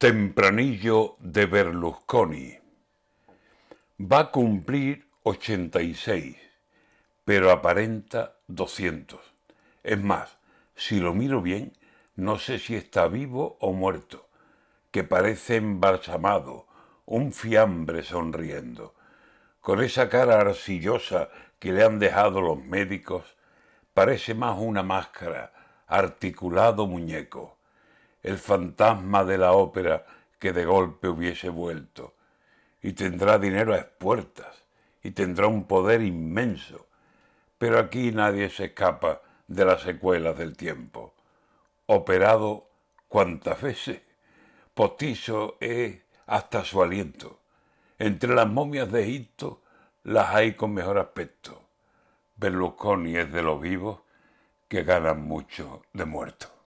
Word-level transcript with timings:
Tempranillo 0.00 1.16
de 1.18 1.46
Berlusconi. 1.46 2.56
Va 3.98 4.20
a 4.20 4.30
cumplir 4.30 5.08
86, 5.24 6.36
pero 7.24 7.50
aparenta 7.50 8.36
200. 8.46 9.18
Es 9.82 10.00
más, 10.00 10.38
si 10.76 11.00
lo 11.00 11.14
miro 11.14 11.42
bien, 11.42 11.76
no 12.14 12.38
sé 12.38 12.60
si 12.60 12.76
está 12.76 13.08
vivo 13.08 13.56
o 13.58 13.72
muerto, 13.72 14.28
que 14.92 15.02
parece 15.02 15.56
embalsamado, 15.56 16.68
un 17.04 17.32
fiambre 17.32 18.04
sonriendo. 18.04 18.94
Con 19.60 19.82
esa 19.82 20.08
cara 20.08 20.38
arcillosa 20.38 21.28
que 21.58 21.72
le 21.72 21.82
han 21.82 21.98
dejado 21.98 22.40
los 22.40 22.62
médicos, 22.62 23.36
parece 23.94 24.36
más 24.36 24.60
una 24.60 24.84
máscara, 24.84 25.52
articulado 25.88 26.86
muñeco 26.86 27.57
el 28.22 28.38
fantasma 28.38 29.24
de 29.24 29.38
la 29.38 29.52
ópera 29.52 30.04
que 30.38 30.52
de 30.52 30.64
golpe 30.64 31.08
hubiese 31.08 31.48
vuelto, 31.48 32.14
y 32.82 32.92
tendrá 32.92 33.38
dinero 33.38 33.74
a 33.74 33.78
expuertas, 33.78 34.64
y 35.02 35.10
tendrá 35.12 35.46
un 35.46 35.64
poder 35.64 36.02
inmenso, 36.02 36.86
pero 37.58 37.78
aquí 37.78 38.12
nadie 38.12 38.50
se 38.50 38.66
escapa 38.66 39.22
de 39.46 39.64
las 39.64 39.82
secuelas 39.82 40.38
del 40.38 40.56
tiempo. 40.56 41.14
Operado 41.86 42.68
cuantas 43.08 43.60
veces, 43.60 44.00
postizo 44.74 45.56
es 45.60 45.98
hasta 46.26 46.64
su 46.64 46.82
aliento. 46.82 47.40
Entre 47.98 48.34
las 48.34 48.48
momias 48.48 48.92
de 48.92 49.02
Egipto 49.02 49.62
las 50.04 50.34
hay 50.34 50.54
con 50.54 50.72
mejor 50.72 50.98
aspecto. 50.98 51.62
Berlusconi 52.36 53.16
es 53.16 53.32
de 53.32 53.42
los 53.42 53.60
vivos 53.60 54.00
que 54.68 54.84
ganan 54.84 55.22
mucho 55.22 55.82
de 55.92 56.04
muertos. 56.04 56.57